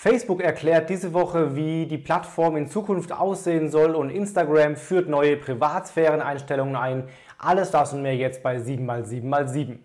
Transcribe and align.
Facebook 0.00 0.40
erklärt 0.40 0.90
diese 0.90 1.12
Woche, 1.12 1.56
wie 1.56 1.84
die 1.86 1.98
Plattform 1.98 2.56
in 2.56 2.68
Zukunft 2.68 3.10
aussehen 3.10 3.68
soll 3.68 3.96
und 3.96 4.10
Instagram 4.10 4.76
führt 4.76 5.08
neue 5.08 5.36
Privatsphäreneinstellungen 5.36 6.76
ein. 6.76 7.08
Alles 7.36 7.72
das 7.72 7.92
und 7.92 8.02
mehr 8.02 8.14
jetzt 8.14 8.44
bei 8.44 8.58
7x7x7. 8.58 9.78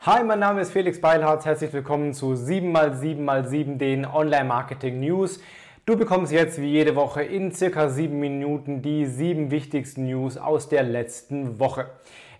Hi, 0.00 0.24
mein 0.24 0.38
Name 0.38 0.62
ist 0.62 0.72
Felix 0.72 0.98
Beilharz. 0.98 1.44
Herzlich 1.44 1.74
willkommen 1.74 2.14
zu 2.14 2.32
7x7x7, 2.32 3.76
den 3.76 4.06
Online-Marketing 4.06 5.00
News. 5.00 5.42
Du 5.84 5.98
bekommst 5.98 6.32
jetzt 6.32 6.62
wie 6.62 6.70
jede 6.70 6.96
Woche 6.96 7.24
in 7.24 7.52
circa 7.52 7.90
sieben 7.90 8.20
Minuten 8.20 8.80
die 8.80 9.04
sieben 9.04 9.50
wichtigsten 9.50 10.06
News 10.06 10.38
aus 10.38 10.70
der 10.70 10.82
letzten 10.82 11.58
Woche. 11.58 11.90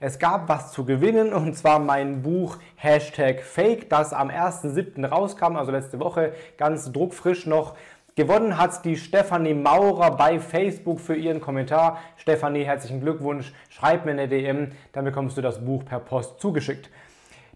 Es 0.00 0.20
gab 0.20 0.48
was 0.48 0.70
zu 0.70 0.84
gewinnen 0.84 1.32
und 1.32 1.56
zwar 1.56 1.80
mein 1.80 2.22
Buch 2.22 2.58
Hashtag 2.76 3.43
Fake, 3.43 3.90
das 3.90 4.12
am 4.12 4.29
1.7. 4.29 5.04
rauskam, 5.04 5.56
also 5.56 5.72
letzte 5.72 5.98
Woche, 5.98 6.34
ganz 6.56 6.93
druckfrisch 6.93 7.46
noch. 7.46 7.75
Gewonnen 8.14 8.58
hat 8.58 8.84
die 8.84 8.96
Stefanie 8.96 9.54
Maurer 9.54 10.12
bei 10.12 10.39
Facebook 10.39 11.00
für 11.00 11.16
ihren 11.16 11.40
Kommentar. 11.40 11.98
Stefanie, 12.16 12.62
herzlichen 12.62 13.00
Glückwunsch. 13.00 13.53
Schreib 13.70 14.04
mir 14.04 14.12
eine 14.12 14.29
DM, 14.29 14.70
dann 14.92 15.04
bekommst 15.04 15.36
du 15.36 15.42
das 15.42 15.64
Buch 15.64 15.84
per 15.84 15.98
Post 15.98 16.40
zugeschickt. 16.40 16.90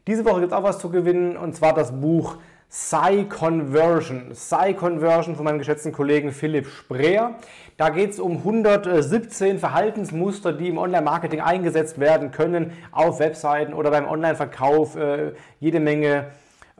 Diese 0.08 0.24
Woche 0.24 0.40
gibt 0.40 0.50
es 0.52 0.58
auch 0.58 0.64
was 0.64 0.80
zu 0.80 0.90
gewinnen 0.90 1.36
und 1.36 1.54
zwar 1.54 1.74
das 1.74 1.92
Buch 2.00 2.38
Psy-Conversion. 2.72 4.30
Psy-Conversion 4.30 5.36
von 5.36 5.44
meinem 5.44 5.58
geschätzten 5.58 5.92
Kollegen 5.92 6.32
Philipp 6.32 6.66
Spreer. 6.66 7.34
Da 7.76 7.90
geht 7.90 8.12
es 8.12 8.18
um 8.18 8.38
117 8.38 9.58
Verhaltensmuster, 9.58 10.54
die 10.54 10.68
im 10.68 10.78
Online-Marketing 10.78 11.42
eingesetzt 11.42 12.00
werden 12.00 12.30
können, 12.30 12.72
auf 12.90 13.18
Webseiten 13.18 13.74
oder 13.74 13.90
beim 13.90 14.08
Online-Verkauf. 14.08 14.96
Äh, 14.96 15.32
jede 15.60 15.80
Menge 15.80 16.28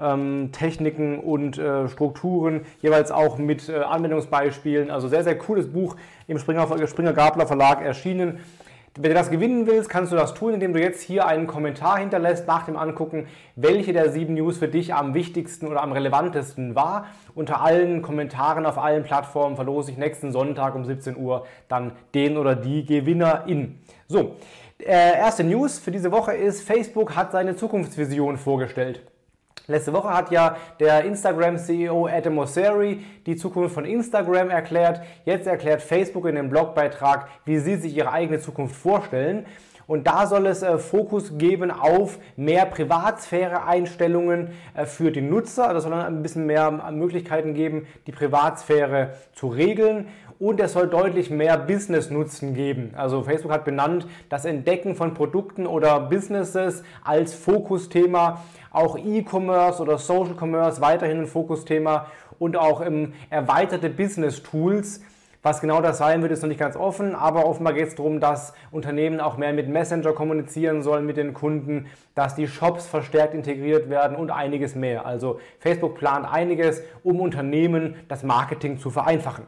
ähm, 0.00 0.48
Techniken 0.52 1.18
und 1.18 1.58
äh, 1.58 1.86
Strukturen, 1.88 2.62
jeweils 2.80 3.10
auch 3.10 3.36
mit 3.36 3.68
äh, 3.68 3.80
Anwendungsbeispielen. 3.80 4.90
Also 4.90 5.08
sehr, 5.08 5.24
sehr 5.24 5.36
cooles 5.36 5.70
Buch 5.70 5.96
im 6.26 6.38
Springer, 6.38 6.86
Springer 6.86 7.12
Gabler 7.12 7.46
Verlag 7.46 7.82
erschienen. 7.82 8.40
Wenn 8.94 9.10
du 9.10 9.14
das 9.14 9.30
gewinnen 9.30 9.66
willst, 9.66 9.88
kannst 9.88 10.12
du 10.12 10.16
das 10.16 10.34
tun, 10.34 10.52
indem 10.52 10.74
du 10.74 10.80
jetzt 10.80 11.00
hier 11.00 11.26
einen 11.26 11.46
Kommentar 11.46 11.98
hinterlässt 11.98 12.46
nach 12.46 12.66
dem 12.66 12.76
Angucken, 12.76 13.26
welche 13.56 13.94
der 13.94 14.12
sieben 14.12 14.34
News 14.34 14.58
für 14.58 14.68
dich 14.68 14.92
am 14.92 15.14
wichtigsten 15.14 15.66
oder 15.66 15.82
am 15.82 15.92
relevantesten 15.92 16.74
war. 16.74 17.06
Unter 17.34 17.62
allen 17.62 18.02
Kommentaren 18.02 18.66
auf 18.66 18.76
allen 18.76 19.02
Plattformen 19.02 19.56
verlose 19.56 19.92
ich 19.92 19.96
nächsten 19.96 20.30
Sonntag 20.30 20.74
um 20.74 20.84
17 20.84 21.16
Uhr 21.16 21.46
dann 21.68 21.92
den 22.14 22.36
oder 22.36 22.54
die 22.54 22.84
Gewinnerin. 22.84 23.78
So, 24.08 24.36
äh, 24.78 25.16
erste 25.16 25.42
News 25.42 25.78
für 25.78 25.90
diese 25.90 26.12
Woche 26.12 26.34
ist, 26.34 26.60
Facebook 26.60 27.16
hat 27.16 27.32
seine 27.32 27.56
Zukunftsvision 27.56 28.36
vorgestellt. 28.36 29.00
Letzte 29.72 29.94
Woche 29.94 30.10
hat 30.10 30.30
ja 30.30 30.56
der 30.80 31.02
Instagram-CEO 31.06 32.06
Adam 32.06 32.34
Mosseri 32.34 33.02
die 33.24 33.36
Zukunft 33.36 33.74
von 33.74 33.86
Instagram 33.86 34.50
erklärt. 34.50 35.00
Jetzt 35.24 35.46
erklärt 35.46 35.80
Facebook 35.80 36.26
in 36.26 36.34
dem 36.34 36.50
Blogbeitrag, 36.50 37.26
wie 37.46 37.56
sie 37.56 37.76
sich 37.76 37.96
ihre 37.96 38.12
eigene 38.12 38.38
Zukunft 38.38 38.76
vorstellen. 38.76 39.46
Und 39.92 40.06
da 40.06 40.26
soll 40.26 40.46
es 40.46 40.62
äh, 40.62 40.78
Fokus 40.78 41.36
geben 41.36 41.70
auf 41.70 42.18
mehr 42.34 42.64
Privatsphäre-Einstellungen 42.64 44.48
äh, 44.72 44.86
für 44.86 45.12
die 45.12 45.20
Nutzer. 45.20 45.68
Also 45.68 45.80
soll 45.80 45.92
ein 45.92 46.22
bisschen 46.22 46.46
mehr 46.46 46.70
Möglichkeiten 46.92 47.52
geben, 47.52 47.86
die 48.06 48.12
Privatsphäre 48.12 49.10
zu 49.34 49.48
regeln. 49.48 50.08
Und 50.38 50.60
es 50.60 50.72
soll 50.72 50.88
deutlich 50.88 51.28
mehr 51.28 51.58
Business-Nutzen 51.58 52.54
geben. 52.54 52.94
Also 52.96 53.22
Facebook 53.22 53.52
hat 53.52 53.66
benannt, 53.66 54.06
das 54.30 54.46
Entdecken 54.46 54.96
von 54.96 55.12
Produkten 55.12 55.66
oder 55.66 56.00
Businesses 56.00 56.84
als 57.04 57.34
Fokusthema 57.34 58.42
auch 58.70 58.96
E-Commerce 58.96 59.82
oder 59.82 59.98
Social 59.98 60.34
Commerce 60.40 60.80
weiterhin 60.80 61.18
ein 61.18 61.26
Fokusthema 61.26 62.06
und 62.38 62.56
auch 62.56 62.80
im 62.80 63.12
erweiterte 63.28 63.90
Business 63.90 64.42
Tools. 64.42 65.02
Was 65.44 65.60
genau 65.60 65.80
das 65.82 65.98
sein 65.98 66.22
wird, 66.22 66.30
ist 66.30 66.42
noch 66.42 66.48
nicht 66.48 66.60
ganz 66.60 66.76
offen, 66.76 67.16
aber 67.16 67.46
offenbar 67.46 67.72
geht 67.72 67.88
es 67.88 67.96
darum, 67.96 68.20
dass 68.20 68.54
Unternehmen 68.70 69.18
auch 69.18 69.36
mehr 69.36 69.52
mit 69.52 69.68
Messenger 69.68 70.12
kommunizieren 70.12 70.84
sollen 70.84 71.04
mit 71.04 71.16
den 71.16 71.34
Kunden, 71.34 71.86
dass 72.14 72.36
die 72.36 72.46
Shops 72.46 72.86
verstärkt 72.86 73.34
integriert 73.34 73.90
werden 73.90 74.16
und 74.16 74.30
einiges 74.30 74.76
mehr. 74.76 75.04
Also 75.04 75.40
Facebook 75.58 75.96
plant 75.96 76.32
einiges, 76.32 76.84
um 77.02 77.20
Unternehmen 77.20 77.96
das 78.06 78.22
Marketing 78.22 78.78
zu 78.78 78.90
vereinfachen. 78.90 79.44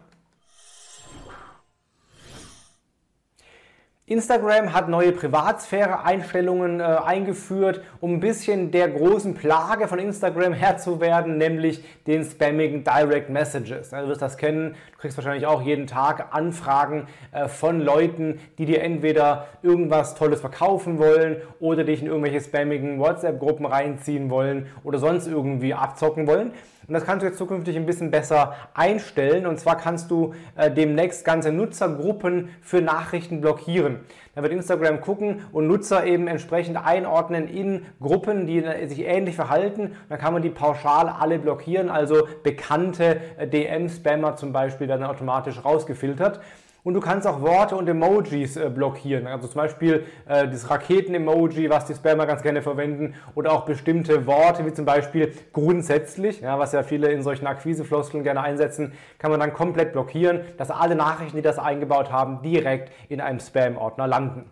Instagram 4.06 4.74
hat 4.74 4.90
neue 4.90 5.12
Privatsphäre-Einstellungen 5.12 6.78
äh, 6.78 6.82
eingeführt, 6.82 7.80
um 8.02 8.12
ein 8.12 8.20
bisschen 8.20 8.70
der 8.70 8.90
großen 8.90 9.32
Plage 9.32 9.88
von 9.88 9.98
Instagram 9.98 10.52
Herr 10.52 10.76
zu 10.76 11.00
werden, 11.00 11.38
nämlich 11.38 11.82
den 12.06 12.22
spammigen 12.22 12.84
Direct 12.84 13.30
Messages. 13.30 13.88
du 13.88 14.06
wirst 14.06 14.20
das 14.20 14.36
kennen, 14.36 14.74
du 14.92 14.98
kriegst 14.98 15.16
wahrscheinlich 15.16 15.46
auch 15.46 15.62
jeden 15.62 15.86
Tag 15.86 16.34
Anfragen 16.34 17.06
äh, 17.32 17.48
von 17.48 17.80
Leuten, 17.80 18.40
die 18.58 18.66
dir 18.66 18.82
entweder 18.82 19.46
irgendwas 19.62 20.14
Tolles 20.16 20.42
verkaufen 20.42 20.98
wollen 20.98 21.38
oder 21.58 21.84
dich 21.84 22.02
in 22.02 22.08
irgendwelche 22.08 22.42
spammigen 22.42 22.98
WhatsApp-Gruppen 22.98 23.64
reinziehen 23.64 24.28
wollen 24.28 24.66
oder 24.82 24.98
sonst 24.98 25.28
irgendwie 25.28 25.72
abzocken 25.72 26.26
wollen. 26.26 26.52
Und 26.86 26.94
das 26.94 27.04
kannst 27.04 27.22
du 27.22 27.26
jetzt 27.26 27.38
zukünftig 27.38 27.76
ein 27.76 27.86
bisschen 27.86 28.10
besser 28.10 28.54
einstellen. 28.74 29.46
Und 29.46 29.58
zwar 29.58 29.76
kannst 29.76 30.10
du 30.10 30.34
äh, 30.56 30.70
demnächst 30.70 31.24
ganze 31.24 31.52
Nutzergruppen 31.52 32.50
für 32.60 32.80
Nachrichten 32.80 33.40
blockieren. 33.40 34.00
Da 34.34 34.42
wird 34.42 34.52
Instagram 34.52 35.00
gucken 35.00 35.42
und 35.52 35.68
Nutzer 35.68 36.04
eben 36.04 36.26
entsprechend 36.26 36.76
einordnen 36.76 37.48
in 37.48 37.86
Gruppen, 38.00 38.46
die 38.46 38.64
sich 38.86 39.04
ähnlich 39.04 39.36
verhalten. 39.36 39.96
Dann 40.08 40.18
kann 40.18 40.32
man 40.32 40.42
die 40.42 40.50
pauschal 40.50 41.08
alle 41.08 41.38
blockieren. 41.38 41.88
Also 41.88 42.26
bekannte 42.42 43.20
äh, 43.38 43.46
DM-Spammer 43.46 44.36
zum 44.36 44.52
Beispiel 44.52 44.88
werden 44.88 45.04
automatisch 45.04 45.64
rausgefiltert. 45.64 46.40
Und 46.84 46.92
du 46.92 47.00
kannst 47.00 47.26
auch 47.26 47.40
Worte 47.40 47.76
und 47.76 47.88
Emojis 47.88 48.58
äh, 48.58 48.68
blockieren. 48.68 49.26
Also 49.26 49.48
zum 49.48 49.56
Beispiel 49.56 50.04
äh, 50.28 50.46
das 50.46 50.68
Raketen-Emoji, 50.68 51.70
was 51.70 51.86
die 51.86 51.94
Spammer 51.94 52.26
ganz 52.26 52.42
gerne 52.42 52.60
verwenden. 52.60 53.14
Oder 53.34 53.52
auch 53.52 53.64
bestimmte 53.64 54.26
Worte, 54.26 54.66
wie 54.66 54.72
zum 54.74 54.84
Beispiel 54.84 55.32
grundsätzlich, 55.54 56.42
ja, 56.42 56.58
was 56.58 56.72
ja 56.72 56.82
viele 56.82 57.10
in 57.10 57.22
solchen 57.22 57.46
Akquisefloskeln 57.46 58.22
gerne 58.22 58.42
einsetzen, 58.42 58.92
kann 59.18 59.30
man 59.30 59.40
dann 59.40 59.54
komplett 59.54 59.92
blockieren, 59.92 60.42
dass 60.58 60.70
alle 60.70 60.94
Nachrichten, 60.94 61.38
die 61.38 61.42
das 61.42 61.58
eingebaut 61.58 62.12
haben, 62.12 62.42
direkt 62.42 62.92
in 63.08 63.22
einem 63.22 63.40
Spam-Ordner 63.40 64.06
landen. 64.06 64.44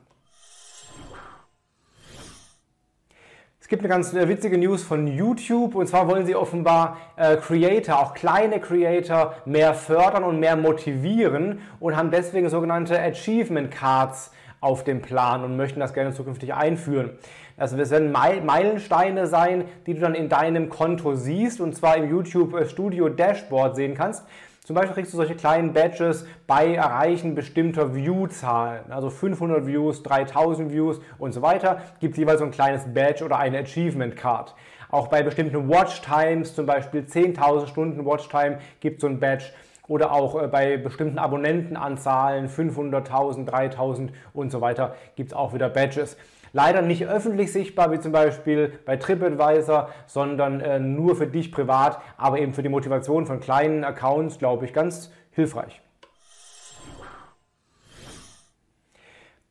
Gibt 3.73 3.85
eine 3.85 3.89
ganz 3.89 4.13
äh, 4.13 4.29
witzige 4.29 4.59
News 4.59 4.83
von 4.83 5.07
YouTube 5.07 5.75
und 5.77 5.87
zwar 5.87 6.07
wollen 6.07 6.27
sie 6.27 6.37
offenbar 6.37 6.99
äh, 7.17 7.39
Creator, 7.39 7.99
auch 7.99 8.13
kleine 8.13 8.61
Creator, 8.61 9.33
mehr 9.47 9.73
fördern 9.73 10.25
und 10.25 10.39
mehr 10.41 10.57
motivieren 10.57 11.61
und 11.81 11.97
haben 11.97 12.11
deswegen 12.11 12.51
sogenannte 12.51 13.01
Achievement 13.01 13.71
Cards 13.71 14.31
auf 14.61 14.85
dem 14.85 15.01
Plan 15.01 15.43
und 15.43 15.57
möchten 15.57 15.81
das 15.81 15.95
gerne 15.95 16.13
zukünftig 16.13 16.53
einführen. 16.53 17.13
Also 17.57 17.79
das 17.79 17.89
werden 17.89 18.13
Meilensteine 18.13 19.27
sein, 19.27 19.65
die 19.87 19.95
du 19.95 20.01
dann 20.01 20.15
in 20.15 20.29
deinem 20.29 20.69
Konto 20.69 21.15
siehst 21.15 21.59
und 21.59 21.75
zwar 21.75 21.97
im 21.97 22.11
YouTube 22.11 22.53
äh, 22.53 22.69
Studio 22.69 23.09
Dashboard 23.09 23.75
sehen 23.75 23.95
kannst. 23.95 24.23
Zum 24.65 24.77
Beispiel 24.77 24.95
kriegst 24.95 25.13
du 25.13 25.17
solche 25.17 25.35
kleinen 25.35 25.73
Badges 25.73 26.25
bei 26.47 26.77
Erreichen 26.77 27.35
bestimmter 27.35 27.97
View-Zahlen, 27.97 28.93
also 28.93 29.11
500 29.11 29.67
Views, 29.67 30.05
3000 30.05 30.71
Views 30.71 31.01
und 31.19 31.33
so 31.33 31.43
weiter, 31.43 31.81
gibt 31.99 32.17
jeweils 32.17 32.39
so 32.39 32.45
ein 32.45 32.53
kleines 32.53 32.95
Badge 32.95 33.25
oder 33.25 33.41
eine 33.41 33.59
Achievement 33.59 34.15
Card. 34.15 34.55
Auch 34.89 35.09
bei 35.09 35.25
bestimmten 35.25 35.69
Watchtimes, 35.69 36.55
zum 36.55 36.67
Beispiel 36.67 37.01
10.000 37.01 37.67
Stunden 37.67 38.07
Watchtime, 38.07 38.59
gibt 38.79 38.99
es 38.99 39.01
so 39.01 39.09
ein 39.09 39.19
Badge 39.19 39.47
oder 39.89 40.13
auch 40.13 40.41
äh, 40.41 40.47
bei 40.47 40.77
bestimmten 40.77 41.19
Abonnentenanzahlen 41.19 42.49
500.000, 42.49 43.49
3.000 43.49 44.11
und 44.33 44.53
so 44.53 44.61
weiter 44.61 44.95
gibt 45.17 45.33
es 45.33 45.37
auch 45.37 45.55
wieder 45.55 45.71
Badges. 45.71 46.17
Leider 46.53 46.83
nicht 46.83 47.07
öffentlich 47.07 47.53
sichtbar, 47.53 47.93
wie 47.93 48.01
zum 48.01 48.13
Beispiel 48.13 48.73
bei 48.85 48.97
TripAdvisor, 48.97 49.89
sondern 50.07 50.61
äh, 50.61 50.79
nur 50.79 51.17
für 51.17 51.27
dich 51.27 51.51
privat, 51.51 51.99
aber 52.17 52.39
eben 52.39 52.53
für 52.53 52.63
die 52.63 52.69
Motivation 52.69 53.27
von 53.27 53.41
kleinen 53.41 53.85
Accounts, 53.85 54.39
glaube 54.39 54.67
ich, 54.67 54.73
ganz 54.73 55.11
hilfreich. 55.31 55.81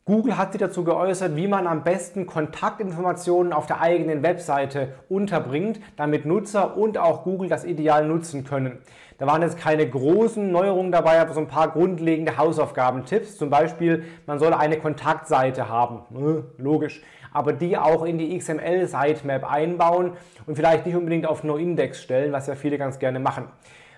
Google 0.03 0.35
hat 0.35 0.51
sich 0.51 0.59
dazu 0.59 0.83
geäußert, 0.83 1.35
wie 1.35 1.47
man 1.47 1.67
am 1.67 1.83
besten 1.83 2.25
Kontaktinformationen 2.25 3.53
auf 3.53 3.67
der 3.67 3.81
eigenen 3.81 4.23
Webseite 4.23 4.95
unterbringt, 5.09 5.79
damit 5.95 6.25
Nutzer 6.25 6.75
und 6.75 6.97
auch 6.97 7.23
Google 7.23 7.49
das 7.49 7.65
ideal 7.65 8.07
nutzen 8.07 8.43
können. 8.43 8.79
Da 9.19 9.27
waren 9.27 9.43
jetzt 9.43 9.59
keine 9.59 9.87
großen 9.87 10.51
Neuerungen 10.51 10.91
dabei, 10.91 11.21
aber 11.21 11.35
so 11.35 11.39
ein 11.39 11.47
paar 11.47 11.69
grundlegende 11.69 12.37
Hausaufgabentipps. 12.37 13.37
Zum 13.37 13.51
Beispiel, 13.51 14.03
man 14.25 14.39
soll 14.39 14.55
eine 14.55 14.79
Kontaktseite 14.79 15.69
haben. 15.69 16.01
Äh, 16.15 16.41
logisch. 16.59 17.03
Aber 17.31 17.53
die 17.53 17.77
auch 17.77 18.03
in 18.03 18.17
die 18.17 18.35
XML-Sitemap 18.35 19.49
einbauen 19.49 20.13
und 20.47 20.55
vielleicht 20.55 20.87
nicht 20.87 20.95
unbedingt 20.95 21.27
auf 21.27 21.43
No-Index 21.43 22.01
stellen, 22.01 22.31
was 22.31 22.47
ja 22.47 22.55
viele 22.55 22.79
ganz 22.79 22.97
gerne 22.97 23.19
machen. 23.19 23.49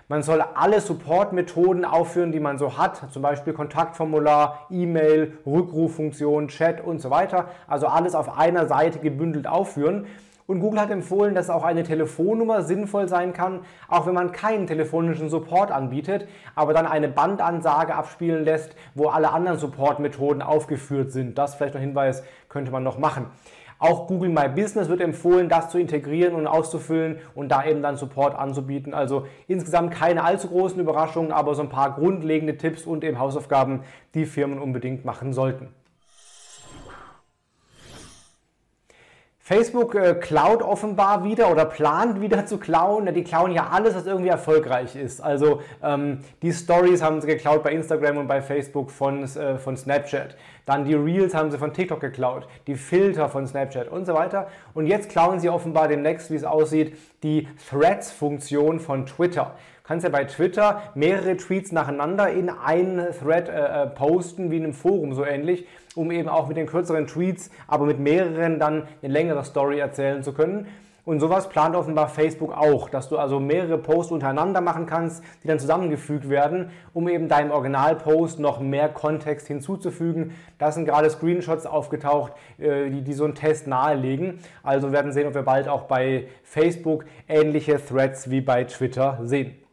Man 0.06 0.22
soll 0.22 0.42
alle 0.42 0.82
Support-Methoden 0.82 1.86
aufführen, 1.86 2.30
die 2.30 2.40
man 2.40 2.58
so 2.58 2.76
hat, 2.76 3.10
zum 3.10 3.22
Beispiel 3.22 3.54
Kontaktformular, 3.54 4.66
E-Mail, 4.68 5.38
Rückruffunktion, 5.46 6.48
Chat 6.48 6.82
und 6.82 7.00
so 7.00 7.08
weiter. 7.08 7.48
Also 7.66 7.86
alles 7.86 8.14
auf 8.14 8.36
einer 8.36 8.66
Seite 8.66 8.98
gebündelt 8.98 9.46
aufführen. 9.46 10.06
Und 10.46 10.60
Google 10.60 10.82
hat 10.82 10.90
empfohlen, 10.90 11.34
dass 11.34 11.48
auch 11.48 11.64
eine 11.64 11.84
Telefonnummer 11.84 12.60
sinnvoll 12.60 13.08
sein 13.08 13.32
kann, 13.32 13.60
auch 13.88 14.06
wenn 14.06 14.12
man 14.12 14.32
keinen 14.32 14.66
telefonischen 14.66 15.30
Support 15.30 15.70
anbietet, 15.70 16.28
aber 16.54 16.74
dann 16.74 16.86
eine 16.86 17.08
Bandansage 17.08 17.94
abspielen 17.94 18.44
lässt, 18.44 18.76
wo 18.94 19.08
alle 19.08 19.32
anderen 19.32 19.58
Support-Methoden 19.58 20.42
aufgeführt 20.42 21.12
sind. 21.12 21.38
Das 21.38 21.54
vielleicht 21.54 21.72
noch 21.72 21.80
Hinweis 21.80 22.22
könnte 22.50 22.70
man 22.70 22.82
noch 22.82 22.98
machen. 22.98 23.24
Auch 23.84 24.06
Google 24.06 24.30
My 24.30 24.48
Business 24.48 24.88
wird 24.88 25.02
empfohlen, 25.02 25.50
das 25.50 25.68
zu 25.68 25.76
integrieren 25.76 26.34
und 26.34 26.46
auszufüllen 26.46 27.18
und 27.34 27.50
da 27.50 27.66
eben 27.66 27.82
dann 27.82 27.98
Support 27.98 28.34
anzubieten. 28.34 28.94
Also 28.94 29.26
insgesamt 29.46 29.90
keine 29.92 30.24
allzu 30.24 30.48
großen 30.48 30.80
Überraschungen, 30.80 31.32
aber 31.32 31.54
so 31.54 31.60
ein 31.60 31.68
paar 31.68 31.94
grundlegende 31.94 32.56
Tipps 32.56 32.86
und 32.86 33.04
eben 33.04 33.18
Hausaufgaben, 33.18 33.80
die 34.14 34.24
Firmen 34.24 34.58
unbedingt 34.58 35.04
machen 35.04 35.34
sollten. 35.34 35.68
Facebook 39.46 39.94
äh, 39.94 40.14
klaut 40.14 40.62
offenbar 40.62 41.22
wieder 41.22 41.50
oder 41.50 41.66
plant 41.66 42.22
wieder 42.22 42.46
zu 42.46 42.56
klauen. 42.56 43.12
Die 43.12 43.24
klauen 43.24 43.52
ja 43.52 43.68
alles, 43.70 43.94
was 43.94 44.06
irgendwie 44.06 44.30
erfolgreich 44.30 44.96
ist. 44.96 45.20
Also 45.20 45.60
ähm, 45.82 46.20
die 46.40 46.50
Stories 46.50 47.02
haben 47.02 47.20
sie 47.20 47.26
geklaut 47.26 47.62
bei 47.62 47.72
Instagram 47.72 48.16
und 48.16 48.26
bei 48.26 48.40
Facebook 48.40 48.90
von, 48.90 49.24
äh, 49.24 49.58
von 49.58 49.76
Snapchat. 49.76 50.34
Dann 50.64 50.86
die 50.86 50.94
Reels 50.94 51.34
haben 51.34 51.50
sie 51.50 51.58
von 51.58 51.74
TikTok 51.74 52.00
geklaut, 52.00 52.48
die 52.66 52.74
Filter 52.74 53.28
von 53.28 53.46
Snapchat 53.46 53.88
und 53.88 54.06
so 54.06 54.14
weiter. 54.14 54.46
Und 54.72 54.86
jetzt 54.86 55.10
klauen 55.10 55.38
sie 55.40 55.50
offenbar 55.50 55.88
demnächst, 55.88 56.30
wie 56.30 56.36
es 56.36 56.44
aussieht, 56.44 56.96
die 57.24 57.48
Threads-Funktion 57.68 58.78
von 58.78 59.06
Twitter 59.06 59.56
kannst 59.84 60.04
ja 60.04 60.10
bei 60.10 60.24
Twitter 60.24 60.82
mehrere 60.94 61.36
Tweets 61.36 61.70
nacheinander 61.70 62.30
in 62.30 62.48
einen 62.48 63.06
Thread 63.12 63.48
äh, 63.48 63.82
äh, 63.82 63.86
posten, 63.86 64.50
wie 64.50 64.56
in 64.56 64.64
einem 64.64 64.72
Forum 64.72 65.12
so 65.12 65.24
ähnlich, 65.24 65.66
um 65.94 66.10
eben 66.10 66.28
auch 66.28 66.48
mit 66.48 66.56
den 66.56 66.66
kürzeren 66.66 67.06
Tweets, 67.06 67.50
aber 67.68 67.84
mit 67.84 67.98
mehreren 67.98 68.58
dann 68.58 68.88
eine 69.02 69.12
längere 69.12 69.44
Story 69.44 69.78
erzählen 69.78 70.22
zu 70.22 70.32
können. 70.32 70.68
Und 71.04 71.20
sowas 71.20 71.50
plant 71.50 71.76
offenbar 71.76 72.08
Facebook 72.08 72.52
auch, 72.52 72.88
dass 72.88 73.10
du 73.10 73.18
also 73.18 73.38
mehrere 73.38 73.76
Posts 73.76 74.12
untereinander 74.12 74.62
machen 74.62 74.86
kannst, 74.86 75.22
die 75.42 75.48
dann 75.48 75.58
zusammengefügt 75.58 76.30
werden, 76.30 76.70
um 76.94 77.08
eben 77.08 77.28
deinem 77.28 77.50
Originalpost 77.50 78.38
noch 78.38 78.58
mehr 78.60 78.88
Kontext 78.88 79.46
hinzuzufügen. 79.46 80.32
Da 80.58 80.72
sind 80.72 80.86
gerade 80.86 81.10
Screenshots 81.10 81.66
aufgetaucht, 81.66 82.32
äh, 82.58 82.88
die, 82.88 83.02
die 83.02 83.12
so 83.12 83.24
einen 83.24 83.34
Test 83.34 83.66
nahelegen. 83.66 84.38
Also 84.62 84.92
werden 84.92 85.12
sehen, 85.12 85.26
ob 85.26 85.34
wir 85.34 85.42
bald 85.42 85.68
auch 85.68 85.82
bei 85.82 86.26
Facebook 86.42 87.04
ähnliche 87.28 87.84
Threads 87.84 88.30
wie 88.30 88.40
bei 88.40 88.64
Twitter 88.64 89.18
sehen. 89.22 89.63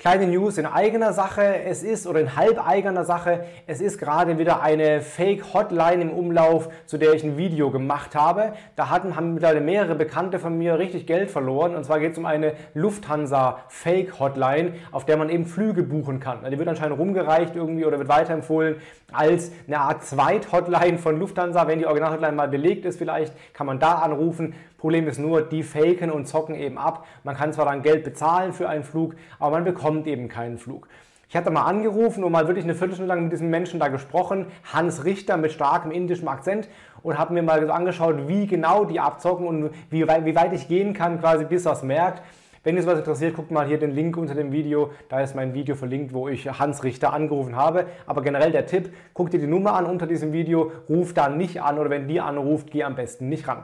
Kleine 0.00 0.28
News 0.28 0.56
in 0.56 0.64
eigener 0.64 1.12
Sache, 1.12 1.42
es 1.66 1.82
ist 1.82 2.06
oder 2.06 2.20
in 2.20 2.34
halb 2.34 2.66
eigener 2.66 3.04
Sache, 3.04 3.44
es 3.66 3.82
ist 3.82 3.98
gerade 3.98 4.38
wieder 4.38 4.62
eine 4.62 5.02
Fake-Hotline 5.02 6.00
im 6.00 6.10
Umlauf, 6.10 6.70
zu 6.86 6.96
der 6.96 7.12
ich 7.12 7.22
ein 7.22 7.36
Video 7.36 7.70
gemacht 7.70 8.14
habe. 8.14 8.54
Da 8.76 8.88
hatten, 8.88 9.14
haben 9.14 9.34
mittlerweile 9.34 9.60
mehrere 9.60 9.94
Bekannte 9.94 10.38
von 10.38 10.56
mir 10.56 10.78
richtig 10.78 11.06
Geld 11.06 11.30
verloren 11.30 11.74
und 11.74 11.84
zwar 11.84 12.00
geht 12.00 12.12
es 12.12 12.18
um 12.18 12.24
eine 12.24 12.54
Lufthansa 12.72 13.58
Fake-Hotline, 13.68 14.72
auf 14.90 15.04
der 15.04 15.18
man 15.18 15.28
eben 15.28 15.44
Flüge 15.44 15.82
buchen 15.82 16.18
kann. 16.18 16.50
Die 16.50 16.58
wird 16.58 16.68
anscheinend 16.68 16.98
rumgereicht 16.98 17.54
irgendwie 17.54 17.84
oder 17.84 17.98
wird 17.98 18.08
weiterempfohlen 18.08 18.76
als 19.12 19.52
eine 19.66 19.80
Art 19.80 20.02
Zweit-Hotline 20.02 20.96
von 20.96 21.18
Lufthansa. 21.18 21.66
Wenn 21.66 21.78
die 21.78 21.84
Original-Hotline 21.84 22.32
mal 22.32 22.48
belegt 22.48 22.86
ist 22.86 22.96
vielleicht, 22.96 23.34
kann 23.52 23.66
man 23.66 23.78
da 23.78 23.96
anrufen. 23.96 24.54
Problem 24.78 25.06
ist 25.08 25.18
nur, 25.18 25.42
die 25.42 25.62
faken 25.62 26.10
und 26.10 26.26
zocken 26.26 26.54
eben 26.54 26.78
ab. 26.78 27.06
Man 27.22 27.36
kann 27.36 27.52
zwar 27.52 27.66
dann 27.66 27.82
Geld 27.82 28.02
bezahlen 28.02 28.54
für 28.54 28.66
einen 28.66 28.82
Flug, 28.82 29.14
aber 29.38 29.50
man 29.56 29.64
bekommt 29.64 29.89
eben 30.06 30.28
keinen 30.28 30.58
Flug. 30.58 30.88
Ich 31.28 31.36
hatte 31.36 31.50
mal 31.52 31.62
angerufen 31.62 32.24
und 32.24 32.32
mal 32.32 32.48
wirklich 32.48 32.64
eine 32.64 32.74
Viertelstunde 32.74 33.08
lang 33.08 33.22
mit 33.22 33.32
diesem 33.32 33.50
Menschen 33.50 33.78
da 33.78 33.86
gesprochen, 33.86 34.46
Hans 34.72 35.04
Richter 35.04 35.36
mit 35.36 35.52
starkem 35.52 35.92
indischem 35.92 36.26
Akzent 36.26 36.68
und 37.02 37.18
habe 37.18 37.34
mir 37.34 37.42
mal 37.42 37.64
so 37.64 37.72
angeschaut, 37.72 38.26
wie 38.26 38.48
genau 38.48 38.84
die 38.84 38.98
abzocken 38.98 39.46
und 39.46 39.70
wie 39.90 40.08
weit, 40.08 40.24
wie 40.24 40.34
weit 40.34 40.52
ich 40.52 40.66
gehen 40.66 40.92
kann, 40.92 41.20
quasi 41.20 41.44
bis 41.44 41.62
das 41.62 41.84
merkt. 41.84 42.22
Wenn 42.64 42.76
ihr 42.76 42.82
sowas 42.82 42.98
interessiert, 42.98 43.36
guckt 43.36 43.50
mal 43.50 43.66
hier 43.66 43.78
den 43.78 43.92
Link 43.92 44.16
unter 44.16 44.34
dem 44.34 44.52
Video. 44.52 44.90
Da 45.08 45.20
ist 45.20 45.36
mein 45.36 45.54
Video 45.54 45.76
verlinkt, 45.76 46.12
wo 46.12 46.28
ich 46.28 46.46
Hans 46.58 46.82
Richter 46.84 47.12
angerufen 47.12 47.56
habe. 47.56 47.86
Aber 48.06 48.22
generell 48.22 48.52
der 48.52 48.66
Tipp, 48.66 48.92
guck 49.14 49.30
dir 49.30 49.38
die 49.38 49.46
Nummer 49.46 49.74
an 49.74 49.86
unter 49.86 50.06
diesem 50.06 50.32
Video, 50.32 50.72
ruf 50.88 51.14
da 51.14 51.28
nicht 51.28 51.62
an 51.62 51.78
oder 51.78 51.90
wenn 51.90 52.06
die 52.06 52.20
anruft, 52.20 52.70
geh 52.70 52.82
am 52.82 52.96
besten 52.96 53.28
nicht 53.28 53.48
ran. 53.48 53.62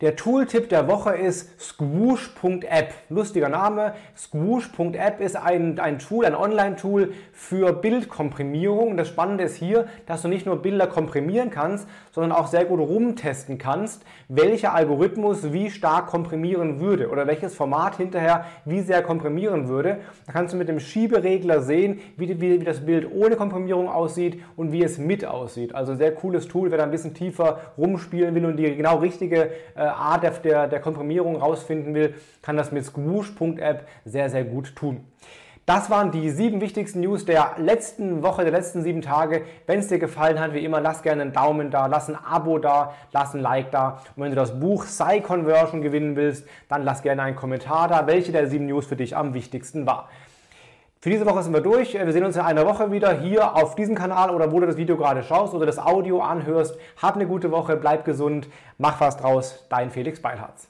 Der 0.00 0.16
Tooltip 0.16 0.70
der 0.70 0.88
Woche 0.88 1.10
ist 1.10 1.60
Squoosh.app. 1.60 2.94
Lustiger 3.10 3.50
Name. 3.50 3.92
Squoosh.app 4.16 5.20
ist 5.20 5.36
ein, 5.36 5.78
ein 5.78 5.98
Tool, 5.98 6.24
ein 6.24 6.34
Online-Tool 6.34 7.12
für 7.34 7.74
Bildkomprimierung. 7.74 8.96
Das 8.96 9.08
Spannende 9.08 9.44
ist 9.44 9.56
hier, 9.56 9.88
dass 10.06 10.22
du 10.22 10.28
nicht 10.28 10.46
nur 10.46 10.62
Bilder 10.62 10.86
komprimieren 10.86 11.50
kannst, 11.50 11.86
sondern 12.12 12.32
auch 12.32 12.46
sehr 12.46 12.64
gut 12.64 12.80
rumtesten 12.80 13.58
kannst, 13.58 14.02
welcher 14.28 14.72
Algorithmus 14.72 15.52
wie 15.52 15.68
stark 15.70 16.06
komprimieren 16.06 16.80
würde 16.80 17.10
oder 17.10 17.26
welches 17.26 17.54
Format 17.54 17.98
hinterher 17.98 18.46
wie 18.64 18.80
sehr 18.80 19.02
komprimieren 19.02 19.68
würde. 19.68 19.98
Da 20.24 20.32
kannst 20.32 20.54
du 20.54 20.56
mit 20.56 20.70
dem 20.70 20.80
Schieberegler 20.80 21.60
sehen, 21.60 22.00
wie, 22.16 22.40
wie, 22.40 22.60
wie 22.60 22.64
das 22.64 22.86
Bild 22.86 23.06
ohne 23.12 23.36
Komprimierung 23.36 23.90
aussieht 23.90 24.40
und 24.56 24.72
wie 24.72 24.82
es 24.82 24.96
mit 24.96 25.26
aussieht. 25.26 25.74
Also 25.74 25.94
sehr 25.94 26.14
cooles 26.14 26.48
Tool, 26.48 26.70
wer 26.70 26.78
da 26.78 26.84
ein 26.84 26.90
bisschen 26.90 27.12
tiefer 27.12 27.60
rumspielen 27.76 28.34
will 28.34 28.46
und 28.46 28.56
die 28.56 28.74
genau 28.74 28.96
richtige 28.96 29.50
äh, 29.74 29.89
Art 29.96 30.22
der, 30.22 30.30
der, 30.30 30.68
der 30.68 30.80
Komprimierung 30.80 31.36
rausfinden 31.36 31.94
will, 31.94 32.14
kann 32.42 32.56
das 32.56 32.72
mit 32.72 32.84
Squoosh.app 32.84 33.86
sehr, 34.04 34.30
sehr 34.30 34.44
gut 34.44 34.74
tun. 34.76 35.04
Das 35.66 35.88
waren 35.88 36.10
die 36.10 36.30
sieben 36.30 36.60
wichtigsten 36.60 36.98
News 37.00 37.26
der 37.26 37.52
letzten 37.58 38.24
Woche, 38.24 38.42
der 38.42 38.50
letzten 38.50 38.82
sieben 38.82 39.02
Tage. 39.02 39.42
Wenn 39.66 39.78
es 39.78 39.86
dir 39.86 40.00
gefallen 40.00 40.40
hat, 40.40 40.52
wie 40.52 40.64
immer, 40.64 40.80
lass 40.80 41.02
gerne 41.02 41.22
einen 41.22 41.32
Daumen 41.32 41.70
da, 41.70 41.86
lass 41.86 42.08
ein 42.08 42.16
Abo 42.16 42.58
da, 42.58 42.94
lass 43.12 43.34
ein 43.34 43.40
Like 43.40 43.70
da. 43.70 44.00
Und 44.16 44.24
wenn 44.24 44.30
du 44.30 44.36
das 44.36 44.58
Buch 44.58 44.84
Psy 44.84 45.20
Conversion 45.20 45.80
gewinnen 45.80 46.16
willst, 46.16 46.44
dann 46.68 46.82
lass 46.82 47.02
gerne 47.02 47.22
einen 47.22 47.36
Kommentar 47.36 47.86
da, 47.86 48.08
welche 48.08 48.32
der 48.32 48.48
sieben 48.48 48.66
News 48.66 48.86
für 48.86 48.96
dich 48.96 49.16
am 49.16 49.32
wichtigsten 49.32 49.86
war. 49.86 50.08
Für 51.02 51.08
diese 51.08 51.24
Woche 51.24 51.42
sind 51.42 51.54
wir 51.54 51.62
durch. 51.62 51.94
Wir 51.94 52.12
sehen 52.12 52.24
uns 52.24 52.36
in 52.36 52.42
einer 52.42 52.66
Woche 52.66 52.92
wieder 52.92 53.18
hier 53.18 53.56
auf 53.56 53.74
diesem 53.74 53.94
Kanal 53.94 54.28
oder 54.34 54.52
wo 54.52 54.60
du 54.60 54.66
das 54.66 54.76
Video 54.76 54.98
gerade 54.98 55.22
schaust 55.22 55.54
oder 55.54 55.64
das 55.64 55.78
Audio 55.78 56.20
anhörst. 56.20 56.76
Hab 57.00 57.14
eine 57.14 57.26
gute 57.26 57.50
Woche, 57.50 57.76
bleib 57.76 58.04
gesund, 58.04 58.48
mach 58.76 59.00
was 59.00 59.16
draus. 59.16 59.64
Dein 59.70 59.90
Felix 59.90 60.20
Beilharz. 60.20 60.69